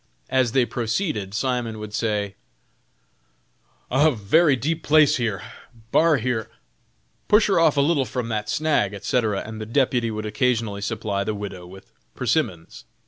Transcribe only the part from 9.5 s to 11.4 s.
the deputy would occasionally supply the